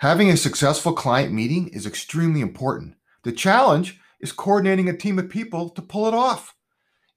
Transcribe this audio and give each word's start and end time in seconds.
Having 0.00 0.30
a 0.30 0.36
successful 0.38 0.94
client 0.94 1.30
meeting 1.30 1.68
is 1.68 1.84
extremely 1.84 2.40
important. 2.40 2.94
The 3.22 3.32
challenge 3.32 4.00
is 4.18 4.32
coordinating 4.32 4.88
a 4.88 4.96
team 4.96 5.18
of 5.18 5.28
people 5.28 5.68
to 5.68 5.82
pull 5.82 6.08
it 6.08 6.14
off. 6.14 6.54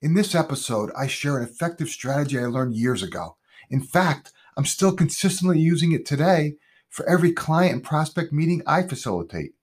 In 0.02 0.16
this 0.16 0.36
episode, 0.36 0.92
I 0.94 1.08
share 1.08 1.38
an 1.38 1.48
effective 1.48 1.88
strategy 1.88 2.38
I 2.38 2.48
learned 2.48 2.76
years 2.76 3.02
ago. 3.02 3.38
In 3.70 3.80
fact, 3.80 4.34
I'm 4.58 4.66
still 4.66 4.94
consistently 4.94 5.60
using 5.60 5.94
it 5.94 6.06
today 6.06 6.56
for 6.90 7.08
every 7.10 7.32
client 7.32 7.74
and 7.74 7.82
prospect 7.82 8.34
meeting 8.34 8.62
I 8.68 8.84
facilitate. 8.84 9.54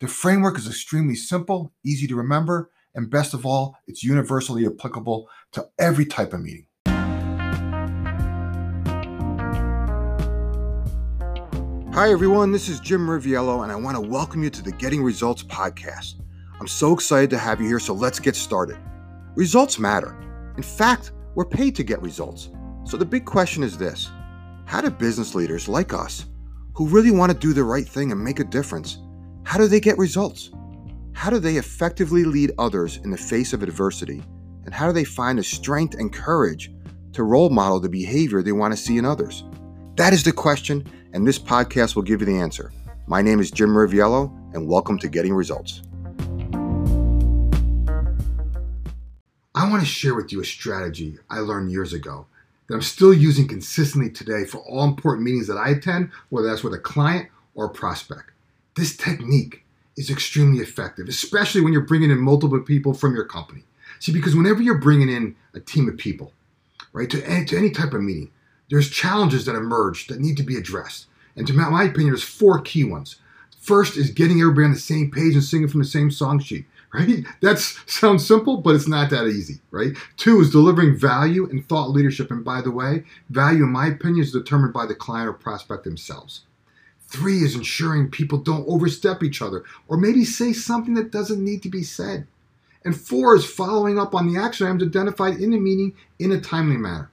The 0.00 0.06
framework 0.06 0.58
is 0.58 0.66
extremely 0.66 1.14
simple, 1.14 1.72
easy 1.82 2.06
to 2.06 2.16
remember, 2.16 2.70
and 2.94 3.10
best 3.10 3.32
of 3.32 3.46
all, 3.46 3.78
it's 3.86 4.04
universally 4.04 4.66
applicable 4.66 5.26
to 5.52 5.68
every 5.78 6.04
type 6.04 6.34
of 6.34 6.42
meeting. 6.42 6.66
Hi, 11.98 12.12
everyone. 12.12 12.52
This 12.52 12.68
is 12.68 12.78
Jim 12.78 13.08
Riviello, 13.08 13.64
and 13.64 13.72
I 13.72 13.74
want 13.74 13.96
to 13.96 14.00
welcome 14.00 14.44
you 14.44 14.50
to 14.50 14.62
the 14.62 14.70
Getting 14.70 15.02
Results 15.02 15.42
podcast. 15.42 16.14
I'm 16.60 16.68
so 16.68 16.92
excited 16.92 17.28
to 17.30 17.38
have 17.38 17.60
you 17.60 17.66
here, 17.66 17.80
so 17.80 17.92
let's 17.92 18.20
get 18.20 18.36
started. 18.36 18.78
Results 19.34 19.80
matter. 19.80 20.16
In 20.56 20.62
fact, 20.62 21.10
we're 21.34 21.44
paid 21.44 21.74
to 21.74 21.82
get 21.82 22.00
results. 22.00 22.50
So 22.84 22.96
the 22.96 23.04
big 23.04 23.24
question 23.24 23.64
is 23.64 23.76
this 23.76 24.12
How 24.64 24.80
do 24.80 24.90
business 24.90 25.34
leaders 25.34 25.68
like 25.68 25.92
us, 25.92 26.26
who 26.74 26.86
really 26.86 27.10
want 27.10 27.32
to 27.32 27.36
do 27.36 27.52
the 27.52 27.64
right 27.64 27.84
thing 27.84 28.12
and 28.12 28.22
make 28.22 28.38
a 28.38 28.44
difference, 28.44 28.98
how 29.42 29.58
do 29.58 29.66
they 29.66 29.80
get 29.80 29.98
results? 29.98 30.52
How 31.14 31.30
do 31.30 31.40
they 31.40 31.56
effectively 31.56 32.22
lead 32.22 32.52
others 32.58 32.98
in 32.98 33.10
the 33.10 33.16
face 33.16 33.52
of 33.52 33.64
adversity? 33.64 34.22
And 34.66 34.72
how 34.72 34.86
do 34.86 34.92
they 34.92 35.02
find 35.02 35.36
the 35.36 35.42
strength 35.42 35.94
and 35.94 36.12
courage 36.12 36.72
to 37.14 37.24
role 37.24 37.50
model 37.50 37.80
the 37.80 37.88
behavior 37.88 38.40
they 38.40 38.52
want 38.52 38.72
to 38.72 38.80
see 38.80 38.98
in 38.98 39.04
others? 39.04 39.42
That 39.98 40.12
is 40.12 40.22
the 40.22 40.30
question, 40.30 40.86
and 41.12 41.26
this 41.26 41.40
podcast 41.40 41.96
will 41.96 42.04
give 42.04 42.20
you 42.20 42.26
the 42.26 42.38
answer. 42.38 42.70
My 43.08 43.20
name 43.20 43.40
is 43.40 43.50
Jim 43.50 43.70
Riviello, 43.70 44.32
and 44.54 44.68
welcome 44.68 44.96
to 45.00 45.08
Getting 45.08 45.34
Results. 45.34 45.82
I 49.56 49.68
want 49.68 49.80
to 49.80 49.84
share 49.84 50.14
with 50.14 50.30
you 50.30 50.40
a 50.40 50.44
strategy 50.44 51.18
I 51.28 51.40
learned 51.40 51.72
years 51.72 51.94
ago 51.94 52.26
that 52.68 52.76
I'm 52.76 52.80
still 52.80 53.12
using 53.12 53.48
consistently 53.48 54.08
today 54.08 54.44
for 54.44 54.58
all 54.58 54.84
important 54.84 55.24
meetings 55.24 55.48
that 55.48 55.56
I 55.56 55.70
attend, 55.70 56.12
whether 56.28 56.46
that's 56.46 56.62
with 56.62 56.74
a 56.74 56.78
client 56.78 57.28
or 57.56 57.64
a 57.64 57.70
prospect. 57.70 58.30
This 58.76 58.96
technique 58.96 59.64
is 59.96 60.10
extremely 60.10 60.62
effective, 60.62 61.08
especially 61.08 61.60
when 61.60 61.72
you're 61.72 61.82
bringing 61.82 62.12
in 62.12 62.20
multiple 62.20 62.60
people 62.60 62.94
from 62.94 63.16
your 63.16 63.24
company. 63.24 63.64
See, 63.98 64.12
because 64.12 64.36
whenever 64.36 64.62
you're 64.62 64.78
bringing 64.78 65.08
in 65.08 65.34
a 65.54 65.60
team 65.60 65.88
of 65.88 65.96
people, 65.96 66.32
right, 66.92 67.10
to 67.10 67.20
any, 67.28 67.44
to 67.46 67.58
any 67.58 67.70
type 67.70 67.94
of 67.94 68.00
meeting, 68.00 68.30
there's 68.70 68.90
challenges 68.90 69.46
that 69.46 69.56
emerge 69.56 70.06
that 70.08 70.20
need 70.20 70.36
to 70.36 70.42
be 70.42 70.56
addressed. 70.56 71.06
And 71.36 71.46
to 71.46 71.52
my 71.52 71.84
opinion, 71.84 72.10
there's 72.10 72.22
four 72.22 72.60
key 72.60 72.84
ones. 72.84 73.16
First 73.60 73.96
is 73.96 74.10
getting 74.10 74.40
everybody 74.40 74.64
on 74.64 74.72
the 74.72 74.78
same 74.78 75.10
page 75.10 75.34
and 75.34 75.44
singing 75.44 75.68
from 75.68 75.80
the 75.80 75.86
same 75.86 76.10
song 76.10 76.40
sheet, 76.40 76.66
right? 76.92 77.24
That 77.40 77.58
sounds 77.58 78.26
simple, 78.26 78.58
but 78.58 78.74
it's 78.74 78.88
not 78.88 79.10
that 79.10 79.26
easy, 79.26 79.60
right? 79.70 79.92
Two 80.16 80.40
is 80.40 80.50
delivering 80.50 80.96
value 80.96 81.48
and 81.48 81.66
thought 81.68 81.90
leadership. 81.90 82.30
And 82.30 82.44
by 82.44 82.60
the 82.60 82.70
way, 82.70 83.04
value, 83.30 83.64
in 83.64 83.70
my 83.70 83.88
opinion, 83.88 84.22
is 84.22 84.32
determined 84.32 84.72
by 84.72 84.86
the 84.86 84.94
client 84.94 85.28
or 85.28 85.34
prospect 85.34 85.84
themselves. 85.84 86.42
Three 87.08 87.38
is 87.38 87.54
ensuring 87.54 88.10
people 88.10 88.38
don't 88.38 88.68
overstep 88.68 89.22
each 89.22 89.40
other 89.40 89.64
or 89.86 89.96
maybe 89.96 90.24
say 90.24 90.52
something 90.52 90.94
that 90.94 91.10
doesn't 91.10 91.42
need 91.42 91.62
to 91.62 91.70
be 91.70 91.82
said. 91.82 92.26
And 92.84 92.98
four 92.98 93.34
is 93.34 93.44
following 93.44 93.98
up 93.98 94.14
on 94.14 94.32
the 94.32 94.40
action 94.40 94.66
items 94.66 94.82
identified 94.82 95.36
in 95.36 95.50
the 95.50 95.58
meeting 95.58 95.94
in 96.18 96.32
a 96.32 96.40
timely 96.40 96.76
manner. 96.76 97.10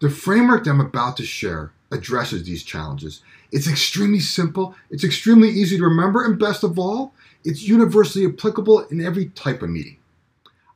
The 0.00 0.10
framework 0.10 0.64
that 0.64 0.70
I'm 0.70 0.80
about 0.80 1.16
to 1.16 1.24
share 1.24 1.72
addresses 1.90 2.44
these 2.44 2.62
challenges. 2.62 3.22
It's 3.52 3.68
extremely 3.68 4.20
simple, 4.20 4.74
it's 4.90 5.04
extremely 5.04 5.48
easy 5.48 5.78
to 5.78 5.84
remember, 5.84 6.24
and 6.24 6.38
best 6.38 6.64
of 6.64 6.78
all, 6.78 7.14
it's 7.44 7.62
universally 7.62 8.26
applicable 8.26 8.80
in 8.88 9.00
every 9.00 9.26
type 9.30 9.62
of 9.62 9.70
meeting. 9.70 9.98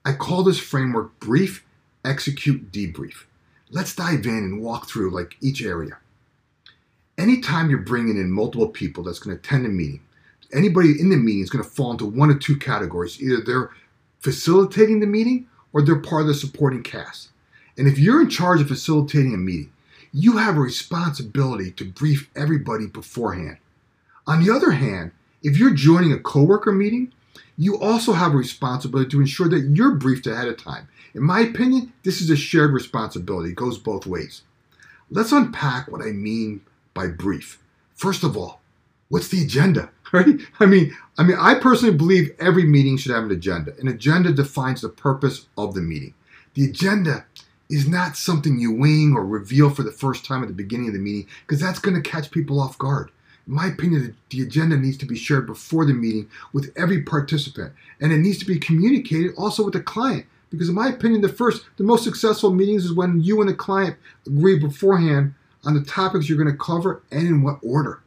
I 0.05 0.13
call 0.13 0.43
this 0.43 0.59
framework 0.59 1.19
brief, 1.21 1.65
execute, 2.05 2.73
debrief. 2.73 3.25
Let's 3.71 3.95
dive 3.95 4.25
in 4.25 4.39
and 4.39 4.63
walk 4.63 4.89
through 4.89 5.11
like 5.11 5.37
each 5.41 5.63
area. 5.63 5.99
Anytime 7.19 7.69
you're 7.69 7.81
bringing 7.81 8.17
in 8.17 8.33
multiple 8.33 8.69
people 8.69 9.05
that's 9.05 9.19
going 9.19 9.37
to 9.37 9.41
attend 9.41 9.67
a 9.67 9.69
meeting, 9.69 10.01
anybody 10.53 10.99
in 10.99 11.11
the 11.11 11.17
meeting 11.17 11.43
is 11.43 11.51
going 11.51 11.63
to 11.63 11.71
fall 11.71 11.93
into 11.93 12.07
one 12.07 12.31
of 12.31 12.41
two 12.41 12.57
categories. 12.57 13.21
Either 13.21 13.43
they're 13.45 13.71
facilitating 14.21 15.01
the 15.01 15.07
meeting 15.07 15.47
or 15.73 15.83
they're 15.83 15.99
part 15.99 16.23
of 16.23 16.29
the 16.29 16.35
supporting 16.35 16.83
cast. 16.83 17.29
And 17.81 17.89
if 17.89 17.99
you're 17.99 18.21
in 18.21 18.29
charge 18.29 18.61
of 18.61 18.69
facilitating 18.69 19.33
a 19.33 19.39
meeting, 19.39 19.73
you 20.13 20.37
have 20.37 20.59
a 20.59 20.61
responsibility 20.61 21.71
to 21.73 21.85
brief 21.87 22.29
everybody 22.37 22.87
beforehand. 22.87 23.57
On 24.27 24.45
the 24.45 24.55
other 24.55 24.73
hand, 24.73 25.13
if 25.43 25.57
you're 25.57 25.73
joining 25.73 26.13
a 26.13 26.19
coworker 26.19 26.73
meeting, 26.73 27.11
you 27.57 27.81
also 27.81 28.13
have 28.13 28.35
a 28.35 28.37
responsibility 28.37 29.09
to 29.09 29.21
ensure 29.21 29.49
that 29.49 29.71
you're 29.75 29.95
briefed 29.95 30.27
ahead 30.27 30.47
of 30.47 30.63
time. 30.63 30.89
In 31.15 31.23
my 31.23 31.41
opinion, 31.41 31.95
this 32.03 32.21
is 32.21 32.29
a 32.29 32.37
shared 32.37 32.75
responsibility. 32.75 33.53
It 33.53 33.57
goes 33.57 33.79
both 33.79 34.05
ways. 34.05 34.43
Let's 35.11 35.33
unpack 35.33 35.91
what 35.91 36.03
I 36.03 36.13
mean 36.13 36.61
by 36.93 37.07
brief. 37.07 37.63
First 37.95 38.25
of 38.25 38.37
all, 38.37 38.61
what's 39.09 39.29
the 39.29 39.43
agenda? 39.43 39.89
Right? 40.13 40.41
I 40.59 40.67
mean, 40.67 40.93
I 41.19 41.23
mean, 41.23 41.37
I 41.39 41.55
personally 41.55 41.95
believe 41.97 42.35
every 42.41 42.65
meeting 42.65 42.97
should 42.97 43.15
have 43.15 43.23
an 43.23 43.31
agenda. 43.31 43.79
An 43.79 43.87
agenda 43.87 44.33
defines 44.33 44.81
the 44.81 44.89
purpose 44.89 45.47
of 45.57 45.73
the 45.73 45.81
meeting. 45.81 46.15
The 46.55 46.65
agenda 46.65 47.27
is 47.71 47.89
not 47.89 48.17
something 48.17 48.59
you 48.59 48.73
wing 48.73 49.15
or 49.17 49.25
reveal 49.25 49.71
for 49.71 49.83
the 49.83 49.93
first 49.93 50.25
time 50.25 50.43
at 50.43 50.49
the 50.49 50.55
beginning 50.55 50.89
of 50.89 50.93
the 50.93 50.99
meeting 50.99 51.27
because 51.47 51.61
that's 51.61 51.79
going 51.79 52.01
to 52.01 52.11
catch 52.11 52.31
people 52.31 52.61
off 52.61 52.77
guard. 52.77 53.11
In 53.47 53.55
my 53.55 53.67
opinion, 53.67 54.17
the 54.29 54.43
agenda 54.43 54.77
needs 54.77 54.99
to 54.99 55.07
be 55.07 55.17
shared 55.17 55.47
before 55.47 55.87
the 55.87 55.95
meeting 55.95 56.29
with 56.53 56.73
every 56.77 57.03
participant, 57.03 57.73
and 58.01 58.13
it 58.13 58.19
needs 58.19 58.39
to 58.39 58.45
be 58.45 58.59
communicated 58.59 59.33
also 59.39 59.65
with 59.65 59.75
the 59.75 59.81
client. 59.81 60.27
Because 60.51 60.69
in 60.69 60.75
my 60.75 60.89
opinion, 60.89 61.21
the 61.21 61.29
first, 61.29 61.65
the 61.77 61.85
most 61.85 62.03
successful 62.03 62.53
meetings 62.53 62.85
is 62.85 62.93
when 62.93 63.23
you 63.23 63.41
and 63.41 63.49
the 63.49 63.55
client 63.55 63.97
agree 64.27 64.59
beforehand 64.59 65.35
on 65.65 65.75
the 65.75 65.85
topics 65.85 66.29
you're 66.29 66.43
going 66.43 66.51
to 66.51 66.65
cover 66.65 67.03
and 67.13 67.27
in 67.27 67.43
what 67.43 67.61
order. 67.63 68.03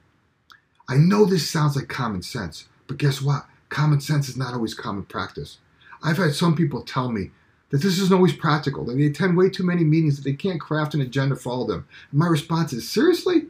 I 0.89 0.97
know 0.97 1.23
this 1.23 1.49
sounds 1.49 1.77
like 1.77 1.87
common 1.87 2.21
sense, 2.21 2.67
but 2.87 2.97
guess 2.97 3.21
what? 3.21 3.45
Common 3.69 4.01
sense 4.01 4.27
is 4.27 4.35
not 4.35 4.53
always 4.53 4.73
common 4.73 5.03
practice. 5.03 5.59
I've 6.03 6.17
had 6.17 6.35
some 6.35 6.55
people 6.55 6.81
tell 6.81 7.09
me 7.09 7.31
that 7.73 7.81
this 7.81 7.97
isn't 7.97 8.13
always 8.13 8.33
practical, 8.33 8.85
that 8.85 8.93
they 8.93 9.07
attend 9.07 9.35
way 9.35 9.49
too 9.49 9.63
many 9.63 9.83
meetings, 9.83 10.15
that 10.15 10.23
they 10.23 10.35
can't 10.35 10.61
craft 10.61 10.93
an 10.93 11.01
agenda 11.01 11.35
for 11.35 11.51
all 11.51 11.63
of 11.63 11.67
them. 11.67 11.87
And 12.11 12.19
my 12.19 12.27
response 12.27 12.71
is, 12.71 12.87
seriously? 12.87 13.47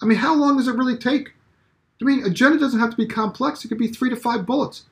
I 0.00 0.04
mean, 0.04 0.18
how 0.18 0.36
long 0.36 0.56
does 0.56 0.68
it 0.68 0.76
really 0.76 0.96
take? 0.96 1.32
I 2.00 2.04
mean, 2.04 2.24
agenda 2.24 2.60
doesn't 2.60 2.78
have 2.78 2.90
to 2.90 2.96
be 2.96 3.06
complex. 3.06 3.64
It 3.64 3.68
could 3.68 3.76
be 3.76 3.88
three 3.88 4.08
to 4.08 4.14
five 4.14 4.46
bullets. 4.46 4.84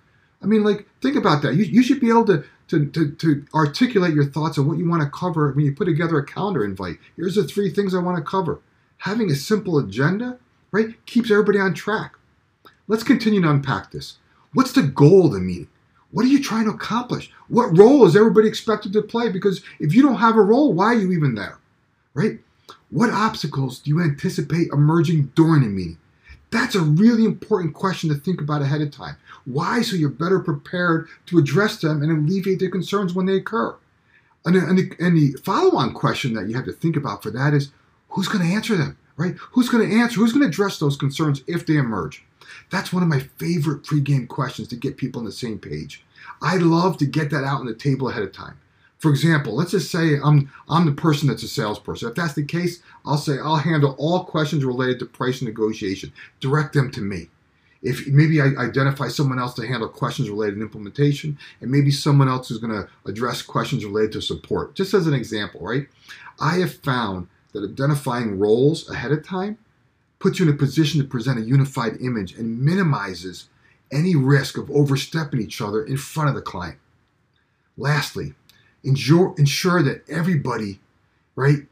I 0.43 0.47
mean, 0.47 0.65
like, 0.65 0.89
think 1.01 1.15
about 1.15 1.41
that. 1.43 1.55
You, 1.55 1.63
you 1.63 1.85
should 1.85 2.01
be 2.01 2.09
able 2.09 2.25
to, 2.25 2.43
to, 2.67 2.87
to, 2.87 3.13
to 3.13 3.47
articulate 3.55 4.13
your 4.13 4.27
thoughts 4.27 4.59
on 4.59 4.67
what 4.67 4.79
you 4.79 4.89
want 4.89 5.05
to 5.05 5.09
cover 5.09 5.53
when 5.53 5.65
you 5.65 5.73
put 5.73 5.85
together 5.85 6.19
a 6.19 6.27
calendar 6.27 6.65
invite. 6.65 6.97
Here's 7.15 7.37
the 7.37 7.45
three 7.45 7.71
things 7.71 7.95
I 7.95 8.01
want 8.01 8.17
to 8.17 8.25
cover. 8.25 8.61
Having 8.99 9.31
a 9.31 9.37
simple 9.37 9.79
agenda, 9.79 10.41
right, 10.73 10.97
keeps 11.07 11.31
everybody 11.31 11.61
on 11.61 11.75
track. 11.75 12.15
Let's 12.89 13.05
continue 13.05 13.41
to 13.41 13.51
unpack 13.51 13.93
this. 13.93 14.17
What's 14.53 14.73
the 14.73 14.83
goal 14.83 15.27
of 15.27 15.33
the 15.35 15.39
meeting? 15.39 15.69
What 16.15 16.25
are 16.25 16.29
you 16.29 16.41
trying 16.41 16.67
to 16.67 16.71
accomplish? 16.71 17.29
What 17.49 17.77
role 17.77 18.07
is 18.07 18.15
everybody 18.15 18.47
expected 18.47 18.93
to 18.93 19.03
play? 19.03 19.31
Because 19.31 19.63
if 19.81 19.93
you 19.93 20.01
don't 20.01 20.21
have 20.21 20.37
a 20.37 20.43
role, 20.43 20.73
why 20.73 20.87
are 20.87 20.95
you 20.95 21.11
even 21.11 21.35
there? 21.35 21.59
Right? 22.15 22.39
What 22.91 23.11
obstacles 23.11 23.81
do 23.81 23.91
you 23.91 24.01
anticipate 24.01 24.69
emerging 24.73 25.33
during 25.35 25.65
a 25.65 25.67
meeting? 25.67 25.99
That's 26.53 26.77
a 26.77 26.83
really 26.83 27.25
important 27.25 27.75
question 27.75 28.11
to 28.11 28.15
think 28.15 28.41
about 28.41 28.63
ahead 28.63 28.81
of 28.81 28.93
time. 28.93 29.17
Why? 29.45 29.83
So 29.83 29.97
you're 29.97 30.09
better 30.09 30.39
prepared 30.39 31.09
to 31.27 31.39
address 31.39 31.81
them 31.81 32.01
and 32.01 32.13
alleviate 32.13 32.61
their 32.61 32.71
concerns 32.71 33.13
when 33.13 33.27
they 33.27 33.35
occur. 33.35 33.75
And, 34.45 34.55
and 34.55 34.79
the, 34.79 34.93
and 35.01 35.17
the 35.17 35.33
follow 35.43 35.77
on 35.77 35.93
question 35.95 36.33
that 36.35 36.47
you 36.49 36.55
have 36.55 36.67
to 36.67 36.73
think 36.73 36.97
about 36.97 37.25
for 37.25 37.33
that 37.33 37.55
is 37.55 37.73
who's 38.11 38.29
going 38.29 38.47
to 38.47 38.55
answer 38.55 38.77
them, 38.77 38.97
right? 39.17 39.35
Who's 39.51 39.69
going 39.69 39.91
to 39.91 39.97
answer? 39.97 40.21
Who's 40.21 40.33
going 40.33 40.43
to 40.43 40.49
address 40.49 40.79
those 40.79 40.97
concerns 40.97 41.43
if 41.49 41.67
they 41.67 41.77
emerge? 41.77 42.25
That's 42.71 42.93
one 42.93 43.03
of 43.03 43.09
my 43.09 43.21
favorite 43.21 43.83
pregame 43.83 44.29
questions 44.29 44.69
to 44.69 44.77
get 44.77 44.97
people 44.97 45.21
on 45.21 45.27
the 45.27 45.33
same 45.33 45.59
page. 45.59 46.05
I 46.43 46.57
love 46.57 46.99
to 46.99 47.07
get 47.07 47.31
that 47.31 47.45
out 47.45 47.61
on 47.61 47.67
the 47.67 47.75
table 47.75 48.09
ahead 48.09 48.23
of 48.23 48.33
time. 48.33 48.59
For 48.99 49.11
example, 49.11 49.55
let's 49.55 49.73
just 49.73 49.91
say 49.91 50.19
I'm 50.23 50.51
I'm 50.69 50.87
the 50.87 50.93
person 50.93 51.29
that's 51.29 51.43
a 51.43 51.49
salesperson. 51.49 52.09
If 52.09 52.15
that's 52.15 52.33
the 52.35 52.45
case, 52.45 52.83
I'll 53.05 53.19
say 53.19 53.39
I'll 53.39 53.57
handle 53.57 53.95
all 53.99 54.25
questions 54.25 54.65
related 54.65 54.99
to 55.01 55.07
price 55.07 55.43
negotiation. 55.43 56.13
Direct 56.41 56.73
them 56.73 56.91
to 56.93 57.01
me. 57.01 57.29
If 57.83 58.07
maybe 58.07 58.41
I 58.41 58.47
identify 58.59 59.09
someone 59.09 59.39
else 59.39 59.53
to 59.55 59.67
handle 59.67 59.91
questions 59.91 60.31
related 60.31 60.55
to 60.55 60.63
implementation, 60.63 61.39
and 61.61 61.71
maybe 61.71 61.91
someone 61.91 62.31
else 62.31 62.51
is 62.51 62.57
going 62.57 62.73
to 62.73 62.89
address 63.05 63.43
questions 63.43 63.85
related 63.85 64.13
to 64.13 64.23
support. 64.23 64.75
Just 64.75 64.95
as 64.95 65.07
an 65.07 65.13
example, 65.13 65.61
right? 65.61 65.87
I 66.41 66.57
have 66.61 66.75
found 66.77 67.29
that 67.53 67.71
identifying 67.71 68.39
roles 68.39 68.89
ahead 68.89 69.13
of 69.13 69.23
time 69.23 69.59
puts 70.19 70.39
you 70.39 70.49
in 70.49 70.55
a 70.55 70.57
position 70.57 71.01
to 71.01 71.07
present 71.07 71.39
a 71.39 71.43
unified 71.43 72.01
image 72.01 72.35
and 72.35 72.61
minimizes 72.61 73.49
any 73.93 74.17
risk 74.17 74.57
of 74.57 74.71
overstepping 74.71 75.41
each 75.41 75.61
other 75.61 75.85
in 75.85 75.97
front 75.97 76.29
of 76.29 76.35
the 76.35 76.43
client. 76.43 76.79
Lastly, 77.77 78.35
ensure, 78.83 79.35
ensure 79.39 79.83
that 79.83 80.09
everybody, 80.09 80.81
right, 81.37 81.67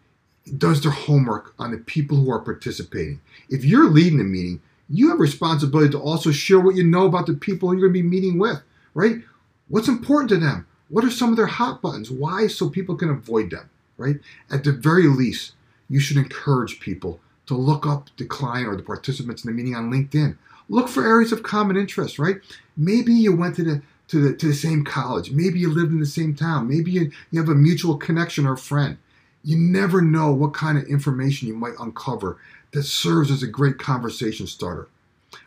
does 0.59 0.83
their 0.83 0.93
homework 0.93 1.55
on 1.59 1.71
the 1.71 1.79
people 1.79 2.17
who 2.17 2.31
are 2.31 2.41
participating. 2.41 3.21
If 3.49 3.65
you're 3.65 3.89
leading 3.89 4.19
the 4.19 4.25
meeting, 4.25 4.61
you 4.89 5.09
have 5.09 5.19
a 5.19 5.23
responsibility 5.23 5.91
to 5.91 6.01
also 6.01 6.33
share 6.33 6.61
what 6.61 6.75
you 6.75 6.85
know 6.85 7.07
about 7.07 7.27
the 7.27 7.35
people 7.35 7.73
you're 7.73 7.89
going 7.89 7.95
to 7.95 8.03
be 8.03 8.09
meeting 8.09 8.39
with, 8.39 8.61
right? 8.95 9.23
What's 9.69 9.89
important 9.89 10.29
to 10.31 10.39
them? 10.39 10.67
What 10.89 11.05
are 11.05 11.11
some 11.11 11.31
of 11.31 11.37
their 11.37 11.47
hot 11.47 11.81
buttons? 11.81 12.11
Why? 12.11 12.47
So 12.47 12.69
people 12.69 12.97
can 12.97 13.09
avoid 13.09 13.51
them, 13.51 13.71
right? 13.97 14.17
At 14.51 14.65
the 14.65 14.73
very 14.73 15.07
least, 15.07 15.53
you 15.89 16.01
should 16.01 16.19
encourage 16.19 16.81
people 16.81 17.21
to 17.47 17.55
look 17.55 17.87
up 17.87 18.09
the 18.17 18.25
client 18.25 18.69
or 18.69 18.77
the 18.77 18.83
participants 18.83 19.45
in 19.45 19.51
the 19.51 19.57
meeting 19.57 19.75
on 19.75 19.91
LinkedIn. 19.91 20.37
Look 20.69 20.89
for 20.89 21.07
areas 21.07 21.33
of 21.33 21.43
common 21.43 21.77
interest, 21.77 22.19
right? 22.19 22.37
Maybe 22.77 23.13
you 23.13 23.35
went 23.35 23.57
to 23.57 23.65
the 23.65 23.83
to 24.09 24.21
the 24.21 24.37
to 24.37 24.47
the 24.47 24.55
same 24.55 24.85
college. 24.85 25.31
Maybe 25.31 25.59
you 25.59 25.71
lived 25.71 25.93
in 25.93 26.01
the 26.01 26.07
same 26.07 26.35
town. 26.35 26.69
Maybe 26.69 26.91
you, 26.91 27.11
you 27.31 27.41
have 27.41 27.49
a 27.49 27.55
mutual 27.55 27.97
connection 27.97 28.47
or 28.47 28.57
friend. 28.57 28.99
You 29.45 29.57
never 29.57 30.01
know 30.01 30.33
what 30.33 30.55
kind 30.55 30.79
of 30.79 30.85
information 30.85 31.49
you 31.49 31.55
might 31.55 31.75
uncover 31.81 32.39
that 32.73 32.85
serves 32.85 33.31
as 33.31 33.43
a 33.43 33.49
great 33.49 33.79
conversation 33.79 34.47
starter 34.47 34.89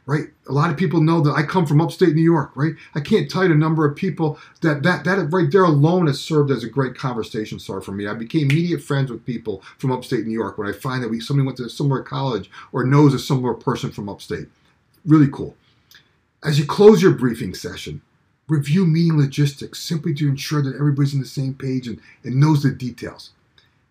right? 0.05 0.25
A 0.47 0.51
lot 0.51 0.69
of 0.69 0.77
people 0.77 1.01
know 1.01 1.21
that 1.21 1.33
I 1.33 1.43
come 1.43 1.65
from 1.65 1.81
upstate 1.81 2.13
New 2.13 2.21
York, 2.21 2.51
right? 2.55 2.73
I 2.93 2.99
can't 2.99 3.29
tell 3.29 3.43
you 3.43 3.49
the 3.49 3.55
number 3.55 3.85
of 3.85 3.95
people 3.95 4.39
that 4.61 4.83
that 4.83 5.03
that 5.05 5.31
right 5.31 5.51
there 5.51 5.63
alone 5.63 6.07
has 6.07 6.19
served 6.19 6.51
as 6.51 6.63
a 6.63 6.69
great 6.69 6.95
conversation 6.95 7.59
starter 7.59 7.81
for 7.81 7.91
me. 7.91 8.07
I 8.07 8.13
became 8.13 8.49
immediate 8.49 8.81
friends 8.81 9.11
with 9.11 9.25
people 9.25 9.63
from 9.77 9.91
upstate 9.91 10.25
New 10.25 10.33
York 10.33 10.57
when 10.57 10.67
I 10.67 10.73
find 10.73 11.03
that 11.03 11.09
we 11.09 11.19
somebody 11.19 11.45
went 11.45 11.57
to 11.57 11.65
a 11.65 11.69
similar 11.69 12.01
college 12.01 12.49
or 12.71 12.85
knows 12.85 13.13
a 13.13 13.19
similar 13.19 13.53
person 13.53 13.91
from 13.91 14.09
upstate. 14.09 14.47
Really 15.05 15.29
cool. 15.31 15.55
As 16.43 16.59
you 16.59 16.65
close 16.65 17.01
your 17.01 17.13
briefing 17.13 17.53
session, 17.55 18.01
review 18.47 18.85
meeting 18.85 19.17
logistics 19.17 19.79
simply 19.79 20.13
to 20.15 20.29
ensure 20.29 20.61
that 20.61 20.75
everybody's 20.75 21.13
on 21.13 21.19
the 21.19 21.25
same 21.25 21.53
page 21.53 21.87
and, 21.87 21.99
and 22.23 22.39
knows 22.39 22.63
the 22.63 22.71
details. 22.71 23.31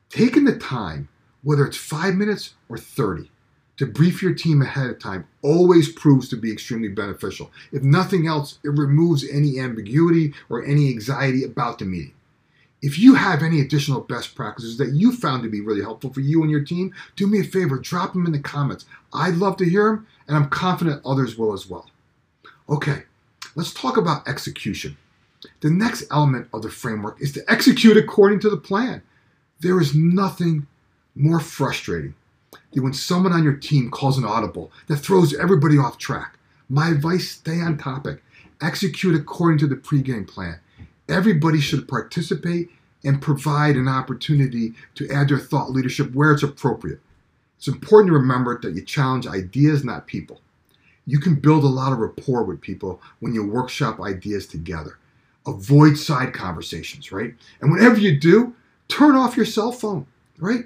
Taking 0.09 0.45
the 0.45 0.57
time, 0.57 1.09
whether 1.43 1.67
it's 1.67 1.77
five 1.77 2.15
minutes 2.15 2.55
or 2.69 2.79
30, 2.79 3.31
to 3.77 3.87
brief 3.87 4.23
your 4.23 4.35
team 4.35 4.63
ahead 4.63 4.89
of 4.89 4.99
time 4.99 5.27
always 5.43 5.91
proves 5.91 6.29
to 6.29 6.37
be 6.37 6.53
extremely 6.53 6.89
beneficial. 6.89 7.51
If 7.73 7.83
nothing 7.83 8.27
else, 8.27 8.59
it 8.65 8.69
removes 8.69 9.29
any 9.29 9.59
ambiguity 9.59 10.33
or 10.49 10.65
any 10.65 10.91
anxiety 10.91 11.43
about 11.43 11.79
the 11.79 11.85
meeting. 11.85 12.15
If 12.83 12.99
you 12.99 13.15
have 13.15 13.43
any 13.43 13.61
additional 13.61 14.03
best 14.03 14.35
practices 14.35 14.77
that 14.77 14.93
you 14.93 15.17
found 15.17 15.43
to 15.43 15.49
be 15.49 15.63
really 15.63 15.81
helpful 15.81 16.13
for 16.13 16.21
you 16.21 16.43
and 16.43 16.51
your 16.51 16.63
team, 16.63 16.93
do 17.17 17.27
me 17.27 17.41
a 17.41 17.45
favor, 17.45 17.79
drop 17.79 18.13
them 18.13 18.27
in 18.27 18.33
the 18.33 18.39
comments. 18.39 18.85
I'd 19.13 19.37
love 19.37 19.57
to 19.57 19.65
hear 19.65 19.87
them, 19.87 20.07
and 20.29 20.37
I'm 20.37 20.51
confident 20.51 21.01
others 21.05 21.39
will 21.39 21.55
as 21.55 21.67
well. 21.67 21.91
Okay, 22.69 23.05
let's 23.57 23.73
talk 23.73 23.97
about 23.97 24.29
execution. 24.29 24.97
The 25.61 25.71
next 25.71 26.05
element 26.11 26.49
of 26.53 26.63
the 26.63 26.71
framework 26.71 27.21
is 27.21 27.33
to 27.33 27.51
execute 27.51 27.97
according 27.97 28.41
to 28.41 28.51
the 28.51 28.57
plan. 28.57 29.03
There 29.61 29.81
is 29.81 29.95
nothing 29.95 30.67
more 31.15 31.41
frustrating 31.41 32.15
that 32.73 32.83
when 32.83 32.93
someone 32.93 33.33
on 33.33 33.45
your 33.45 33.57
team 33.57 33.91
calls 33.91 34.19
an 34.19 34.25
audible 34.25 34.73
that 34.89 34.97
throws 34.97 35.35
everybody 35.35 35.79
off 35.79 35.99
track, 35.99 36.39
my 36.69 36.89
advice 36.89 37.31
stay 37.31 37.61
on 37.61 37.79
topic. 37.79 38.23
Execute 38.61 39.15
according 39.15 39.59
to 39.59 39.67
the 39.67 39.77
pregame 39.77 40.27
plan. 40.27 40.61
Everybody 41.09 41.61
should 41.61 41.87
participate 41.87 42.71
and 43.05 43.21
provide 43.21 43.77
an 43.77 43.89
opportunity 43.89 44.73
to 44.95 45.11
add 45.11 45.29
their 45.29 45.39
thought 45.39 45.71
leadership 45.71 46.15
where 46.15 46.33
it's 46.33 46.43
appropriate. 46.43 47.01
It's 47.59 47.69
important 47.69 48.09
to 48.09 48.19
remember 48.19 48.59
that 48.61 48.75
you 48.75 48.83
challenge 48.83 49.27
ideas, 49.27 49.85
not 49.85 50.07
people. 50.07 50.41
You 51.07 51.19
can 51.19 51.35
build 51.35 51.65
a 51.65 51.69
lot 51.69 51.93
of 51.93 51.99
rapport 51.99 52.43
with 52.43 52.61
people 52.61 53.01
when 53.21 53.35
you 53.35 53.47
workshop 53.47 54.01
ideas 54.01 54.47
together. 54.47 54.99
Avoid 55.47 55.99
side 55.99 56.33
conversations, 56.33 57.13
right? 57.13 57.35
And 57.61 57.71
whenever 57.71 57.99
you 57.99 58.19
do, 58.19 58.55
turn 58.89 59.15
off 59.15 59.37
your 59.37 59.45
cell 59.45 59.73
phone, 59.73 60.07
right? 60.39 60.65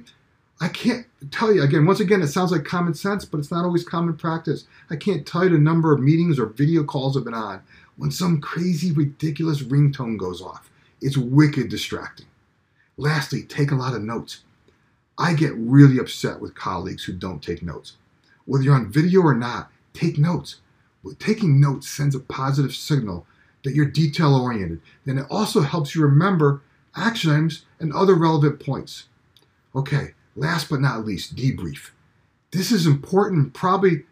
I 0.61 0.69
can't 0.69 1.07
tell 1.31 1.53
you 1.53 1.63
again, 1.63 1.87
once 1.87 2.01
again, 2.01 2.21
it 2.21 2.29
sounds 2.29 2.51
like 2.51 2.65
common 2.65 2.95
sense, 2.95 3.25
but 3.25 3.39
it's 3.39 3.51
not 3.51 3.65
always 3.65 3.85
common 3.85 4.17
practice. 4.17 4.67
I 4.91 4.97
can't 4.97 5.27
tell 5.27 5.45
you 5.45 5.51
the 5.51 5.59
number 5.59 5.93
of 5.93 6.01
meetings 6.01 6.39
or 6.39 6.47
video 6.47 6.83
calls 6.83 7.17
I've 7.17 7.25
been 7.25 7.35
on 7.35 7.63
when 7.97 8.11
some 8.11 8.41
crazy, 8.41 8.93
ridiculous 8.93 9.63
ringtone 9.63 10.19
goes 10.19 10.43
off. 10.43 10.71
It's 11.01 11.17
wicked 11.17 11.69
distracting. 11.69 12.27
Lastly, 12.97 13.45
take 13.45 13.71
a 13.71 13.77
lot 13.77 13.95
of 13.95 14.03
notes. 14.03 14.43
I 15.17 15.35
get 15.35 15.55
really 15.55 15.99
upset 15.99 16.41
with 16.41 16.55
colleagues 16.55 17.05
who 17.05 17.13
don't 17.13 17.43
take 17.43 17.63
notes. 17.63 17.97
Whether 18.45 18.65
you're 18.65 18.75
on 18.75 18.91
video 18.91 19.21
or 19.21 19.35
not, 19.35 19.71
take 19.95 20.19
notes. 20.19 20.57
Taking 21.19 21.61
notes 21.61 21.89
sends 21.89 22.15
a 22.15 22.21
positive 22.21 22.75
signal 22.75 23.27
that 23.63 23.75
you're 23.75 23.87
detail 23.87 24.35
oriented. 24.35 24.81
Then 25.05 25.19
it 25.19 25.27
also 25.31 25.61
helps 25.61 25.95
you 25.95 26.03
remember 26.03 26.63
action 26.97 27.31
items 27.31 27.65
and 27.79 27.93
other 27.93 28.15
relevant 28.15 28.61
points. 28.61 29.05
Okay, 29.75 30.15
Last 30.39 30.71
but 30.71 30.81
not 30.81 31.05
least, 31.05 31.35
debrief. 31.35 31.91
This 32.53 32.71
is 32.71 32.87
important, 32.87 33.55
probably 33.55 34.05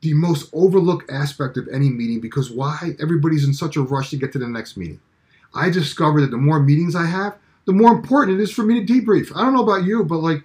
the 0.00 0.14
most 0.14 0.48
overlooked 0.54 1.10
aspect 1.10 1.58
of 1.58 1.68
any 1.68 1.90
meeting 1.90 2.18
because 2.18 2.50
why? 2.50 2.96
Everybody's 2.98 3.44
in 3.44 3.52
such 3.52 3.76
a 3.76 3.82
rush 3.82 4.08
to 4.10 4.16
get 4.16 4.32
to 4.32 4.38
the 4.38 4.48
next 4.48 4.78
meeting. 4.78 5.00
I 5.54 5.68
discovered 5.68 6.22
that 6.22 6.30
the 6.30 6.38
more 6.38 6.60
meetings 6.60 6.96
I 6.96 7.04
have, 7.04 7.36
the 7.66 7.74
more 7.74 7.92
important 7.92 8.40
it 8.40 8.42
is 8.42 8.50
for 8.50 8.62
me 8.62 8.82
to 8.82 8.90
debrief. 8.90 9.30
I 9.36 9.42
don't 9.42 9.52
know 9.52 9.62
about 9.62 9.84
you, 9.84 10.02
but 10.02 10.18
like 10.18 10.44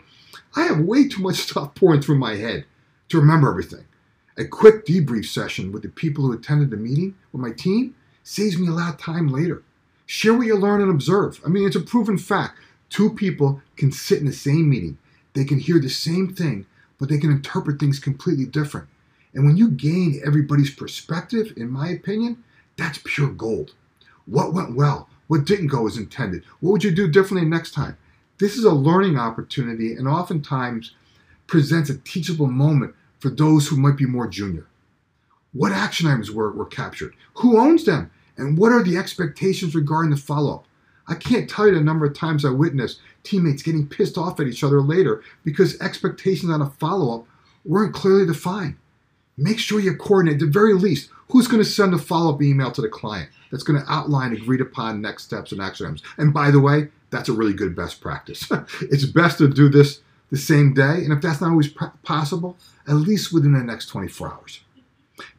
I 0.57 0.63
have 0.63 0.81
way 0.81 1.07
too 1.07 1.21
much 1.21 1.35
stuff 1.49 1.75
pouring 1.75 2.01
through 2.01 2.19
my 2.19 2.35
head 2.35 2.65
to 3.07 3.19
remember 3.19 3.49
everything. 3.49 3.85
A 4.37 4.43
quick 4.43 4.85
debrief 4.85 5.25
session 5.25 5.71
with 5.71 5.83
the 5.83 5.89
people 5.89 6.25
who 6.25 6.33
attended 6.33 6.71
the 6.71 6.77
meeting 6.77 7.15
with 7.31 7.41
my 7.41 7.51
team 7.51 7.95
saves 8.23 8.57
me 8.57 8.67
a 8.67 8.71
lot 8.71 8.93
of 8.93 8.99
time 8.99 9.29
later. 9.29 9.63
Share 10.07 10.33
what 10.33 10.47
you 10.47 10.57
learn 10.57 10.81
and 10.81 10.91
observe. 10.91 11.39
I 11.45 11.47
mean, 11.47 11.65
it's 11.65 11.77
a 11.77 11.81
proven 11.81 12.17
fact. 12.17 12.59
Two 12.89 13.13
people 13.13 13.61
can 13.77 13.93
sit 13.93 14.19
in 14.19 14.25
the 14.25 14.33
same 14.33 14.69
meeting 14.69 14.97
they 15.33 15.45
can 15.45 15.59
hear 15.59 15.79
the 15.79 15.89
same 15.89 16.33
thing, 16.33 16.65
but 16.99 17.09
they 17.09 17.17
can 17.17 17.31
interpret 17.31 17.79
things 17.79 17.99
completely 17.99 18.45
different. 18.45 18.87
And 19.33 19.45
when 19.45 19.57
you 19.57 19.69
gain 19.69 20.21
everybody's 20.25 20.73
perspective, 20.73 21.53
in 21.55 21.69
my 21.69 21.89
opinion, 21.89 22.43
that's 22.77 22.99
pure 23.03 23.29
gold. 23.29 23.73
What 24.25 24.53
went 24.53 24.75
well? 24.75 25.09
What 25.27 25.45
didn't 25.45 25.67
go 25.67 25.87
as 25.87 25.97
intended? 25.97 26.43
What 26.59 26.71
would 26.71 26.83
you 26.83 26.91
do 26.91 27.07
differently 27.07 27.47
next 27.47 27.71
time? 27.71 27.97
This 28.39 28.57
is 28.57 28.65
a 28.65 28.71
learning 28.71 29.17
opportunity 29.17 29.93
and 29.93 30.07
oftentimes 30.07 30.93
presents 31.47 31.89
a 31.89 31.97
teachable 31.99 32.47
moment 32.47 32.95
for 33.19 33.29
those 33.29 33.67
who 33.67 33.77
might 33.77 33.97
be 33.97 34.05
more 34.05 34.27
junior. 34.27 34.67
What 35.53 35.71
action 35.71 36.07
items 36.07 36.31
were, 36.31 36.51
were 36.51 36.65
captured? 36.65 37.15
Who 37.35 37.59
owns 37.59 37.85
them? 37.85 38.09
And 38.37 38.57
what 38.57 38.71
are 38.71 38.83
the 38.83 38.97
expectations 38.97 39.75
regarding 39.75 40.11
the 40.11 40.17
follow 40.17 40.55
up? 40.55 40.65
I 41.07 41.15
can't 41.15 41.49
tell 41.49 41.67
you 41.67 41.73
the 41.73 41.81
number 41.81 42.05
of 42.05 42.13
times 42.13 42.45
I 42.45 42.49
witnessed 42.49 42.99
teammates 43.23 43.63
getting 43.63 43.87
pissed 43.87 44.17
off 44.17 44.39
at 44.39 44.47
each 44.47 44.63
other 44.63 44.81
later 44.81 45.23
because 45.43 45.79
expectations 45.81 46.51
on 46.51 46.61
a 46.61 46.69
follow 46.69 47.15
up 47.15 47.27
weren't 47.65 47.93
clearly 47.93 48.25
defined. 48.25 48.75
Make 49.37 49.59
sure 49.59 49.79
you 49.79 49.95
coordinate, 49.95 50.35
at 50.35 50.39
the 50.39 50.51
very 50.51 50.73
least, 50.73 51.09
who's 51.29 51.47
going 51.47 51.63
to 51.63 51.69
send 51.69 51.93
a 51.93 51.97
follow 51.97 52.33
up 52.33 52.41
email 52.41 52.71
to 52.71 52.81
the 52.81 52.89
client 52.89 53.29
that's 53.49 53.63
going 53.63 53.81
to 53.81 53.91
outline 53.91 54.33
agreed 54.33 54.61
upon 54.61 55.01
next 55.01 55.23
steps 55.23 55.51
and 55.51 55.61
action 55.61 55.85
items. 55.85 56.03
And 56.17 56.33
by 56.33 56.51
the 56.51 56.59
way, 56.59 56.89
that's 57.09 57.29
a 57.29 57.33
really 57.33 57.53
good 57.53 57.75
best 57.75 58.01
practice. 58.01 58.49
it's 58.81 59.05
best 59.05 59.37
to 59.39 59.47
do 59.47 59.69
this 59.69 60.01
the 60.31 60.37
same 60.37 60.73
day, 60.73 61.03
and 61.03 61.11
if 61.11 61.21
that's 61.21 61.41
not 61.41 61.51
always 61.51 61.73
possible, 62.03 62.57
at 62.87 62.93
least 62.93 63.33
within 63.33 63.51
the 63.51 63.59
next 63.59 63.87
24 63.87 64.33
hours. 64.33 64.61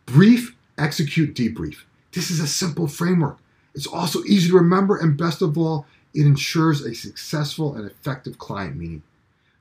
Brief, 0.05 0.55
execute, 0.77 1.35
debrief. 1.35 1.85
This 2.13 2.31
is 2.31 2.41
a 2.41 2.47
simple 2.47 2.87
framework. 2.87 3.39
It's 3.75 3.87
also 3.87 4.23
easy 4.25 4.51
to 4.51 4.57
remember, 4.57 4.97
and 4.99 5.17
best 5.17 5.43
of 5.43 5.57
all, 5.57 5.87
it 6.15 6.27
ensures 6.27 6.83
a 6.83 6.95
successful 6.95 7.75
and 7.75 7.87
effective 7.87 8.39
client 8.39 8.77
meeting. 8.77 9.03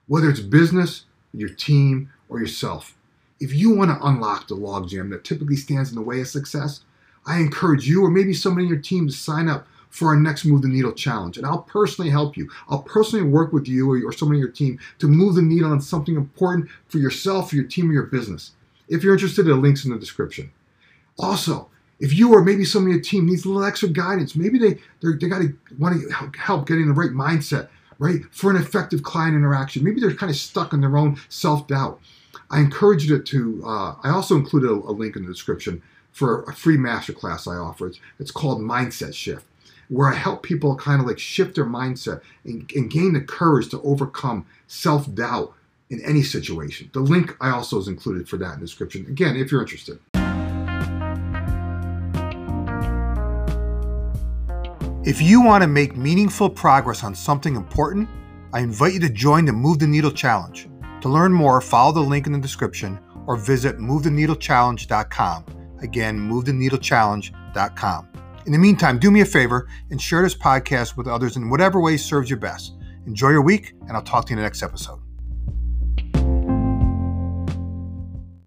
Whether 0.07 0.29
it's 0.29 0.41
business, 0.41 1.05
your 1.33 1.49
team, 1.49 2.11
or 2.27 2.39
yourself, 2.39 2.97
if 3.39 3.53
you 3.53 3.73
want 3.73 3.89
to 3.89 4.05
unlock 4.05 4.47
the 4.47 4.55
logjam 4.55 5.09
that 5.11 5.23
typically 5.23 5.55
stands 5.55 5.89
in 5.89 5.95
the 5.95 6.01
way 6.01 6.21
of 6.21 6.27
success, 6.27 6.81
I 7.25 7.39
encourage 7.39 7.87
you 7.87 8.03
or 8.03 8.09
maybe 8.09 8.33
somebody 8.33 8.65
in 8.65 8.73
your 8.73 8.81
team 8.81 9.07
to 9.07 9.13
sign 9.13 9.47
up 9.47 9.67
for 9.89 10.09
our 10.09 10.15
next 10.15 10.45
Move 10.45 10.61
the 10.61 10.67
Needle 10.67 10.93
challenge. 10.93 11.37
And 11.37 11.45
I'll 11.45 11.63
personally 11.63 12.09
help 12.09 12.37
you. 12.37 12.49
I'll 12.69 12.83
personally 12.83 13.25
work 13.25 13.51
with 13.51 13.67
you 13.67 13.91
or, 13.91 14.11
someone 14.13 14.35
in 14.35 14.41
your 14.41 14.49
team 14.49 14.79
to 14.99 15.07
move 15.07 15.35
the 15.35 15.41
needle 15.41 15.71
on 15.71 15.81
something 15.81 16.15
important 16.15 16.69
for 16.87 16.97
yourself, 16.97 17.53
your 17.53 17.65
team, 17.65 17.89
or 17.89 17.93
your 17.93 18.03
business. 18.03 18.51
If 18.87 19.03
you're 19.03 19.13
interested, 19.13 19.43
the 19.43 19.55
link's 19.55 19.85
in 19.85 19.91
the 19.91 19.99
description. 19.99 20.51
Also, 21.19 21.69
if 22.01 22.17
you 22.17 22.33
or 22.33 22.43
maybe 22.43 22.65
some 22.65 22.83
of 22.83 22.91
your 22.91 22.99
team 22.99 23.27
needs 23.27 23.45
a 23.45 23.47
little 23.47 23.63
extra 23.63 23.87
guidance, 23.87 24.35
maybe 24.35 24.57
they 24.57 24.79
they 25.01 25.27
got 25.27 25.39
to 25.39 25.55
want 25.77 26.01
to 26.01 26.31
help 26.37 26.67
getting 26.67 26.87
the 26.87 26.93
right 26.93 27.11
mindset, 27.11 27.69
right, 27.99 28.21
for 28.31 28.49
an 28.49 28.57
effective 28.57 29.03
client 29.03 29.35
interaction. 29.35 29.83
Maybe 29.83 30.01
they're 30.01 30.13
kind 30.13 30.31
of 30.31 30.35
stuck 30.35 30.73
in 30.73 30.81
their 30.81 30.97
own 30.97 31.17
self 31.29 31.67
doubt. 31.67 32.01
I 32.49 32.59
encourage 32.59 33.05
you 33.05 33.21
to. 33.21 33.63
Uh, 33.63 33.95
I 34.03 34.09
also 34.09 34.35
included 34.35 34.69
a, 34.69 34.73
a, 34.73 34.91
link 34.91 35.15
in 35.15 35.25
the 35.25 35.31
description 35.31 35.81
for 36.11 36.43
a 36.43 36.53
free 36.53 36.75
masterclass 36.75 37.47
I 37.47 37.55
offer. 37.55 37.87
It's, 37.87 37.99
it's 38.19 38.31
called 38.31 38.59
Mindset 38.59 39.13
Shift, 39.13 39.45
where 39.87 40.11
I 40.11 40.15
help 40.15 40.41
people 40.41 40.75
kind 40.75 40.99
of 40.99 41.07
like 41.07 41.19
shift 41.19 41.55
their 41.55 41.65
mindset 41.65 42.21
and, 42.43 42.69
and 42.75 42.89
gain 42.89 43.13
the 43.13 43.21
courage 43.21 43.69
to 43.69 43.81
overcome 43.83 44.47
self 44.67 45.13
doubt 45.13 45.53
in 45.91 46.03
any 46.03 46.23
situation. 46.23 46.89
The 46.93 46.99
link 47.01 47.37
I 47.39 47.51
also 47.51 47.77
is 47.77 47.87
included 47.87 48.27
for 48.27 48.37
that 48.37 48.55
in 48.55 48.59
the 48.59 48.65
description. 48.65 49.05
Again, 49.05 49.35
if 49.35 49.51
you're 49.51 49.61
interested. 49.61 49.99
If 55.03 55.19
you 55.19 55.41
want 55.41 55.63
to 55.63 55.67
make 55.67 55.97
meaningful 55.97 56.47
progress 56.47 57.03
on 57.03 57.15
something 57.15 57.55
important, 57.55 58.07
I 58.53 58.59
invite 58.59 58.93
you 58.93 58.99
to 58.99 59.09
join 59.09 59.45
the 59.45 59.51
Move 59.51 59.79
the 59.79 59.87
Needle 59.87 60.11
Challenge. 60.11 60.69
To 61.01 61.09
learn 61.09 61.33
more, 61.33 61.59
follow 61.59 61.91
the 61.91 62.01
link 62.01 62.27
in 62.27 62.33
the 62.33 62.39
description 62.39 62.99
or 63.25 63.35
visit 63.35 63.79
movetheneedlechallenge.com. 63.79 65.45
Again, 65.81 66.19
movetheneedlechallenge.com. 66.19 68.07
In 68.45 68.51
the 68.51 68.59
meantime, 68.59 68.99
do 68.99 69.09
me 69.09 69.21
a 69.21 69.25
favor 69.25 69.67
and 69.89 69.99
share 69.99 70.21
this 70.21 70.35
podcast 70.35 70.95
with 70.95 71.07
others 71.07 71.35
in 71.35 71.49
whatever 71.49 71.81
way 71.81 71.97
serves 71.97 72.29
you 72.29 72.37
best. 72.37 72.75
Enjoy 73.07 73.29
your 73.29 73.41
week, 73.41 73.73
and 73.87 73.93
I'll 73.93 74.03
talk 74.03 74.25
to 74.25 74.29
you 74.29 74.35
in 74.35 74.37
the 74.37 74.43
next 74.43 74.61
episode. 74.61 75.00